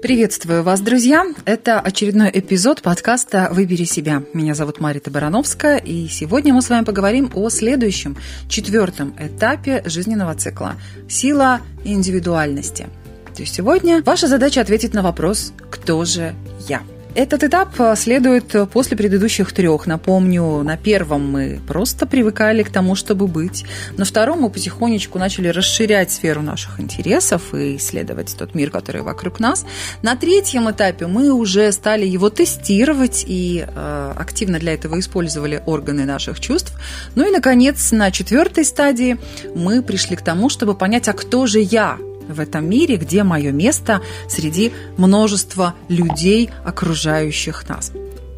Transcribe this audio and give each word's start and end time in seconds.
Приветствую 0.00 0.62
вас, 0.62 0.80
друзья! 0.80 1.26
Это 1.44 1.80
очередной 1.80 2.30
эпизод 2.32 2.82
подкаста 2.82 3.48
«Выбери 3.50 3.82
себя». 3.82 4.22
Меня 4.32 4.54
зовут 4.54 4.78
Марита 4.78 5.10
Барановская, 5.10 5.78
и 5.78 6.06
сегодня 6.06 6.54
мы 6.54 6.62
с 6.62 6.70
вами 6.70 6.84
поговорим 6.84 7.32
о 7.34 7.50
следующем, 7.50 8.16
четвертом 8.48 9.16
этапе 9.18 9.82
жизненного 9.86 10.36
цикла– 10.36 10.76
сила 11.08 11.62
индивидуальности. 11.82 12.86
То 13.34 13.42
есть 13.42 13.56
сегодня 13.56 14.00
ваша 14.04 14.28
задача 14.28 14.60
ответить 14.60 14.94
на 14.94 15.02
вопрос 15.02 15.52
«Кто 15.68 16.04
же 16.04 16.32
я?». 16.68 16.80
Этот 17.14 17.42
этап 17.42 17.80
э, 17.80 17.96
следует 17.96 18.54
э, 18.54 18.66
после 18.66 18.96
предыдущих 18.96 19.52
трех. 19.52 19.86
Напомню, 19.86 20.62
на 20.62 20.76
первом 20.76 21.30
мы 21.30 21.60
просто 21.66 22.06
привыкали 22.06 22.62
к 22.62 22.70
тому, 22.70 22.94
чтобы 22.94 23.26
быть. 23.26 23.64
На 23.96 24.04
втором 24.04 24.42
мы 24.42 24.50
потихонечку 24.50 25.18
начали 25.18 25.48
расширять 25.48 26.12
сферу 26.12 26.42
наших 26.42 26.80
интересов 26.80 27.54
и 27.54 27.76
исследовать 27.76 28.36
тот 28.38 28.54
мир, 28.54 28.70
который 28.70 29.02
вокруг 29.02 29.40
нас. 29.40 29.64
На 30.02 30.16
третьем 30.16 30.70
этапе 30.70 31.06
мы 31.06 31.32
уже 31.32 31.72
стали 31.72 32.06
его 32.06 32.30
тестировать 32.30 33.24
и 33.26 33.66
э, 33.66 34.12
активно 34.16 34.58
для 34.58 34.74
этого 34.74 34.98
использовали 35.00 35.62
органы 35.66 36.04
наших 36.04 36.40
чувств. 36.40 36.72
Ну 37.14 37.26
и, 37.26 37.30
наконец, 37.30 37.90
на 37.90 38.10
четвертой 38.10 38.64
стадии 38.64 39.16
мы 39.54 39.82
пришли 39.82 40.14
к 40.14 40.22
тому, 40.22 40.50
чтобы 40.50 40.74
понять, 40.74 41.08
а 41.08 41.14
кто 41.14 41.46
же 41.46 41.60
я, 41.60 41.98
в 42.28 42.40
этом 42.40 42.68
мире, 42.68 42.96
где 42.96 43.22
мое 43.22 43.52
место 43.52 44.00
среди 44.28 44.72
множества 44.96 45.74
людей, 45.88 46.50
окружающих 46.64 47.68
нас. 47.68 47.92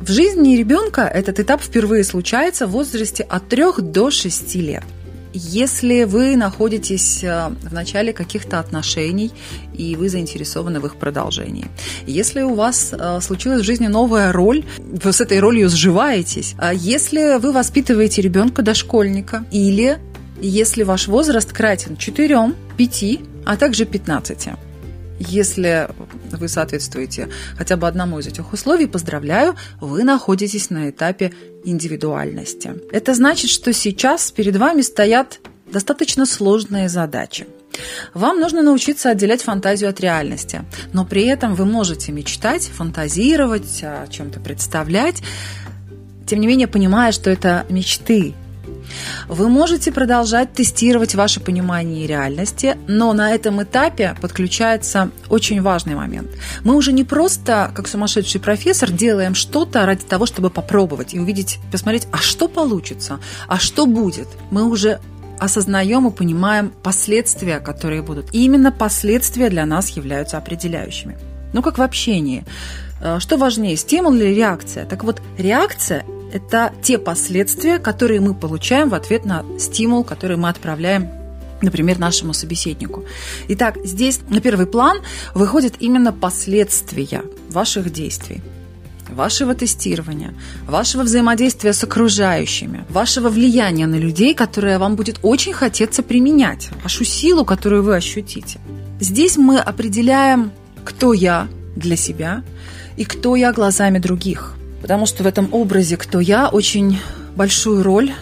В 0.00 0.10
жизни 0.10 0.56
ребенка 0.56 1.02
этот 1.02 1.40
этап 1.40 1.62
впервые 1.62 2.04
случается 2.04 2.66
в 2.66 2.72
возрасте 2.72 3.22
от 3.22 3.48
3 3.48 3.64
до 3.78 4.10
6 4.10 4.54
лет. 4.56 4.84
Если 5.32 6.04
вы 6.04 6.36
находитесь 6.36 7.24
э, 7.24 7.50
в 7.62 7.72
начале 7.72 8.12
каких-то 8.12 8.60
отношений 8.60 9.32
и 9.72 9.96
вы 9.96 10.08
заинтересованы 10.08 10.78
в 10.78 10.86
их 10.86 10.96
продолжении. 10.96 11.66
Если 12.06 12.42
у 12.42 12.54
вас 12.54 12.92
э, 12.92 13.20
случилась 13.20 13.62
в 13.62 13.64
жизни 13.64 13.88
новая 13.88 14.30
роль, 14.30 14.64
вы 14.78 15.12
с 15.12 15.20
этой 15.20 15.40
ролью 15.40 15.68
сживаетесь. 15.68 16.54
А 16.58 16.72
если 16.72 17.38
вы 17.38 17.50
воспитываете 17.50 18.22
ребенка 18.22 18.62
дошкольника 18.62 19.44
или 19.50 19.98
если 20.40 20.82
ваш 20.82 21.08
возраст 21.08 21.52
кратен 21.52 21.96
4, 21.96 22.52
5 22.76 23.20
а 23.44 23.56
также 23.56 23.84
15. 23.84 24.48
Если 25.20 25.88
вы 26.32 26.48
соответствуете 26.48 27.28
хотя 27.56 27.76
бы 27.76 27.86
одному 27.86 28.18
из 28.18 28.26
этих 28.26 28.52
условий, 28.52 28.86
поздравляю, 28.86 29.54
вы 29.80 30.02
находитесь 30.02 30.70
на 30.70 30.90
этапе 30.90 31.32
индивидуальности. 31.64 32.74
Это 32.90 33.14
значит, 33.14 33.50
что 33.50 33.72
сейчас 33.72 34.32
перед 34.32 34.56
вами 34.56 34.82
стоят 34.82 35.40
достаточно 35.70 36.26
сложные 36.26 36.88
задачи. 36.88 37.46
Вам 38.12 38.38
нужно 38.38 38.62
научиться 38.62 39.10
отделять 39.10 39.42
фантазию 39.42 39.90
от 39.90 40.00
реальности, 40.00 40.62
но 40.92 41.04
при 41.04 41.24
этом 41.24 41.54
вы 41.54 41.64
можете 41.64 42.12
мечтать, 42.12 42.68
фантазировать, 42.68 43.82
о 43.82 44.06
чем-то 44.08 44.40
представлять, 44.40 45.22
тем 46.26 46.40
не 46.40 46.46
менее 46.46 46.68
понимая, 46.68 47.12
что 47.12 47.30
это 47.30 47.66
мечты, 47.68 48.34
вы 49.28 49.48
можете 49.48 49.92
продолжать 49.92 50.52
тестировать 50.52 51.14
ваше 51.14 51.40
понимание 51.40 52.06
реальности, 52.06 52.76
но 52.86 53.12
на 53.12 53.32
этом 53.32 53.62
этапе 53.62 54.16
подключается 54.20 55.10
очень 55.28 55.62
важный 55.62 55.94
момент. 55.94 56.30
Мы 56.62 56.74
уже 56.74 56.92
не 56.92 57.04
просто, 57.04 57.70
как 57.74 57.88
сумасшедший 57.88 58.40
профессор, 58.40 58.90
делаем 58.90 59.34
что-то 59.34 59.86
ради 59.86 60.04
того, 60.04 60.26
чтобы 60.26 60.50
попробовать 60.50 61.14
и 61.14 61.20
увидеть, 61.20 61.58
посмотреть, 61.70 62.06
а 62.12 62.18
что 62.18 62.48
получится, 62.48 63.20
а 63.48 63.58
что 63.58 63.86
будет. 63.86 64.28
Мы 64.50 64.64
уже 64.64 65.00
осознаем 65.38 66.06
и 66.08 66.10
понимаем 66.10 66.72
последствия, 66.82 67.58
которые 67.58 68.02
будут. 68.02 68.32
И 68.32 68.44
именно 68.44 68.72
последствия 68.72 69.50
для 69.50 69.66
нас 69.66 69.90
являются 69.90 70.38
определяющими. 70.38 71.18
Ну, 71.52 71.62
как 71.62 71.78
в 71.78 71.82
общении. 71.82 72.44
Э, 73.00 73.18
что 73.20 73.36
важнее, 73.36 73.76
стимул 73.76 74.12
или 74.14 74.34
реакция? 74.34 74.86
Так 74.86 75.04
вот, 75.04 75.20
реакция 75.38 76.04
это 76.34 76.72
те 76.82 76.98
последствия, 76.98 77.78
которые 77.78 78.20
мы 78.20 78.34
получаем 78.34 78.88
в 78.88 78.94
ответ 78.94 79.24
на 79.24 79.44
стимул, 79.58 80.04
который 80.04 80.36
мы 80.36 80.48
отправляем 80.48 81.08
например, 81.62 81.98
нашему 81.98 82.34
собеседнику. 82.34 83.04
Итак, 83.48 83.78
здесь 83.84 84.20
на 84.28 84.42
первый 84.42 84.66
план 84.66 84.98
выходят 85.34 85.76
именно 85.80 86.12
последствия 86.12 87.22
ваших 87.48 87.90
действий 87.90 88.42
вашего 89.08 89.54
тестирования, 89.54 90.34
вашего 90.66 91.02
взаимодействия 91.02 91.72
с 91.72 91.84
окружающими, 91.84 92.84
вашего 92.90 93.28
влияния 93.28 93.86
на 93.86 93.94
людей, 93.94 94.34
которое 94.34 94.78
вам 94.78 94.96
будет 94.96 95.20
очень 95.22 95.52
хотеться 95.52 96.02
применять, 96.02 96.70
вашу 96.82 97.04
силу, 97.04 97.44
которую 97.44 97.82
вы 97.82 97.96
ощутите. 97.96 98.58
Здесь 99.00 99.36
мы 99.36 99.58
определяем, 99.58 100.50
кто 100.84 101.12
я 101.12 101.48
для 101.76 101.96
себя 101.96 102.42
и 102.96 103.04
кто 103.04 103.36
я 103.36 103.52
глазами 103.52 103.98
других– 103.98 104.54
потому 104.84 105.06
что 105.06 105.22
в 105.22 105.26
этом 105.26 105.48
образе 105.54 105.96
«Кто 105.96 106.20
я» 106.20 106.50
очень 106.50 107.00
большую 107.36 107.82
роль 107.82 108.12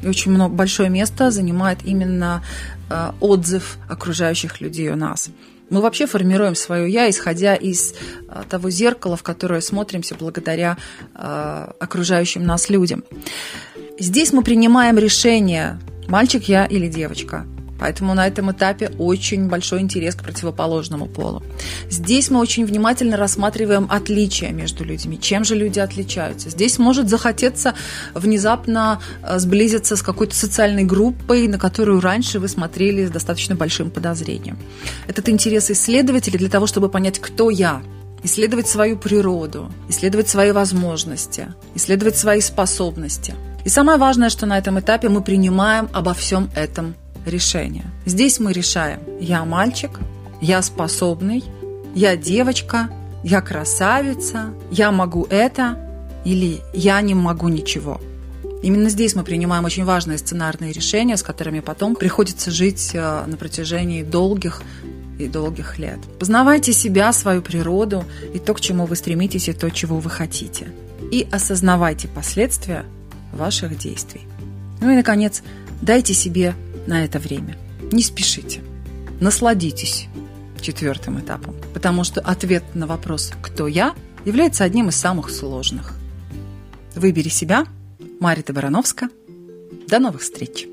и 0.00 0.06
очень 0.06 0.30
много, 0.30 0.54
большое 0.54 0.88
место 0.88 1.32
занимает 1.32 1.80
именно 1.84 2.40
э, 2.88 3.10
отзыв 3.18 3.78
окружающих 3.88 4.60
людей 4.60 4.90
у 4.90 4.94
нас. 4.94 5.30
Мы 5.70 5.80
вообще 5.80 6.06
формируем 6.06 6.54
свое 6.54 6.88
«я», 6.88 7.10
исходя 7.10 7.56
из 7.56 7.94
э, 8.28 8.44
того 8.48 8.70
зеркала, 8.70 9.16
в 9.16 9.24
которое 9.24 9.60
смотримся 9.60 10.14
благодаря 10.14 10.76
э, 11.16 11.72
окружающим 11.80 12.46
нас 12.46 12.70
людям. 12.70 13.02
Здесь 13.98 14.32
мы 14.32 14.44
принимаем 14.44 14.96
решение, 14.96 15.80
мальчик 16.06 16.44
я 16.44 16.64
или 16.66 16.86
девочка, 16.86 17.44
Поэтому 17.78 18.14
на 18.14 18.26
этом 18.26 18.52
этапе 18.52 18.90
очень 18.98 19.48
большой 19.48 19.80
интерес 19.80 20.14
к 20.14 20.22
противоположному 20.22 21.06
полу. 21.06 21.42
Здесь 21.90 22.30
мы 22.30 22.40
очень 22.40 22.64
внимательно 22.64 23.16
рассматриваем 23.16 23.88
отличия 23.90 24.50
между 24.50 24.84
людьми. 24.84 25.18
Чем 25.20 25.44
же 25.44 25.54
люди 25.54 25.78
отличаются? 25.78 26.50
Здесь 26.50 26.78
может 26.78 27.08
захотеться 27.08 27.74
внезапно 28.14 29.00
э, 29.22 29.38
сблизиться 29.38 29.96
с 29.96 30.02
какой-то 30.02 30.34
социальной 30.34 30.84
группой, 30.84 31.48
на 31.48 31.58
которую 31.58 32.00
раньше 32.00 32.38
вы 32.38 32.48
смотрели 32.48 33.06
с 33.06 33.10
достаточно 33.10 33.54
большим 33.54 33.90
подозрением. 33.90 34.58
Этот 35.08 35.28
интерес 35.28 35.70
исследователей 35.70 36.38
для 36.38 36.48
того, 36.48 36.66
чтобы 36.66 36.88
понять, 36.88 37.18
кто 37.18 37.50
я, 37.50 37.82
исследовать 38.22 38.68
свою 38.68 38.96
природу, 38.96 39.70
исследовать 39.88 40.28
свои 40.28 40.50
возможности, 40.50 41.48
исследовать 41.74 42.16
свои 42.16 42.40
способности. 42.40 43.34
И 43.64 43.68
самое 43.68 43.98
важное, 43.98 44.30
что 44.30 44.46
на 44.46 44.58
этом 44.58 44.80
этапе 44.80 45.08
мы 45.08 45.22
принимаем 45.22 45.88
обо 45.92 46.14
всем 46.14 46.50
этом 46.54 46.94
решение. 47.24 47.84
Здесь 48.06 48.40
мы 48.40 48.52
решаем, 48.52 49.00
я 49.20 49.44
мальчик, 49.44 50.00
я 50.40 50.62
способный, 50.62 51.44
я 51.94 52.16
девочка, 52.16 52.90
я 53.22 53.40
красавица, 53.40 54.52
я 54.70 54.92
могу 54.92 55.26
это 55.30 55.78
или 56.24 56.60
я 56.72 57.00
не 57.00 57.14
могу 57.14 57.48
ничего. 57.48 58.00
Именно 58.62 58.88
здесь 58.88 59.14
мы 59.14 59.24
принимаем 59.24 59.64
очень 59.64 59.84
важные 59.84 60.16
сценарные 60.16 60.72
решения, 60.72 61.16
с 61.16 61.22
которыми 61.22 61.60
потом 61.60 61.94
приходится 61.96 62.50
жить 62.50 62.92
э, 62.94 63.24
на 63.26 63.36
протяжении 63.36 64.02
долгих 64.02 64.62
и 65.18 65.28
долгих 65.28 65.78
лет. 65.78 65.98
Познавайте 66.18 66.72
себя, 66.72 67.12
свою 67.12 67.42
природу 67.42 68.04
и 68.32 68.38
то, 68.38 68.54
к 68.54 68.60
чему 68.60 68.86
вы 68.86 68.96
стремитесь, 68.96 69.48
и 69.48 69.52
то, 69.52 69.70
чего 69.70 69.98
вы 69.98 70.08
хотите. 70.08 70.68
И 71.12 71.26
осознавайте 71.30 72.08
последствия 72.08 72.84
ваших 73.32 73.76
действий. 73.76 74.22
Ну 74.80 74.90
и, 74.90 74.96
наконец, 74.96 75.42
дайте 75.82 76.14
себе 76.14 76.54
на 76.86 77.04
это 77.04 77.18
время. 77.18 77.56
Не 77.92 78.02
спешите. 78.02 78.62
Насладитесь 79.20 80.08
четвертым 80.64 81.20
этапом, 81.20 81.54
потому 81.74 82.04
что 82.04 82.20
ответ 82.20 82.64
на 82.74 82.86
вопрос 82.86 83.32
«Кто 83.42 83.68
я?» 83.68 83.94
является 84.24 84.64
одним 84.64 84.88
из 84.88 84.96
самых 84.96 85.30
сложных. 85.30 85.94
Выбери 86.94 87.28
себя. 87.28 87.66
Марита 88.20 88.52
Барановска. 88.52 89.08
До 89.88 89.98
новых 89.98 90.22
встреч! 90.22 90.66